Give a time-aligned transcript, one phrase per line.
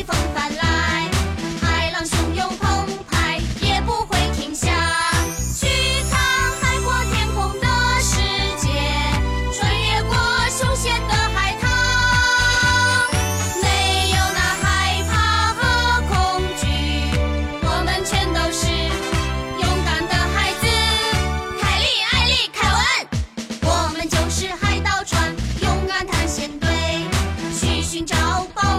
[0.00, 1.10] 起风帆来，
[1.60, 4.70] 海浪汹涌澎湃，也不会停下。
[5.54, 5.66] 去
[6.10, 6.18] 趟
[6.58, 7.66] 海阔天空的
[8.00, 8.16] 世
[8.56, 8.70] 界，
[9.52, 10.16] 穿越过
[10.48, 11.70] 凶险的海滩，
[13.60, 15.60] 没有那害怕和
[16.08, 16.64] 恐惧，
[17.60, 18.64] 我们全都是
[19.60, 20.66] 勇敢的孩子。
[21.60, 22.80] 凯莉、艾丽、凯文，
[23.64, 26.70] 我们就是海盗船，勇敢探险队，
[27.60, 28.16] 去寻找
[28.54, 28.69] 宝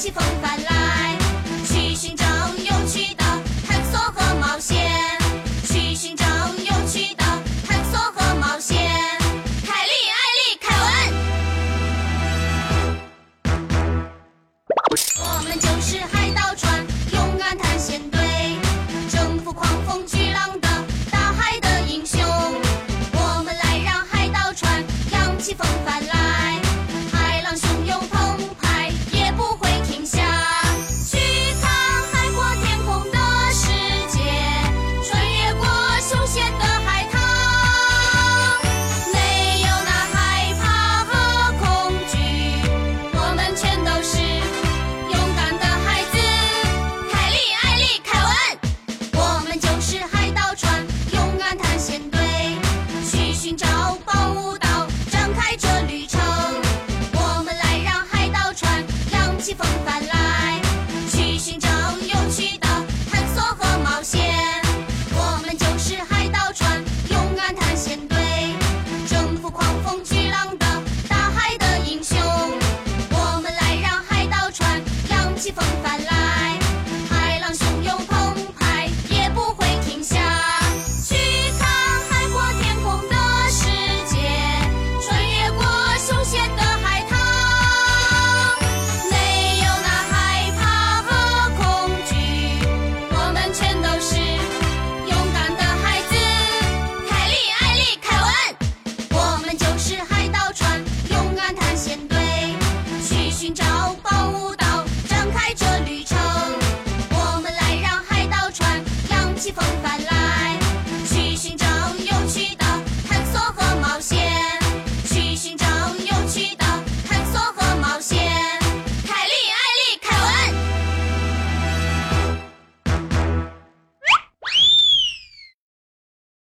[0.00, 1.09] 喜风帆来。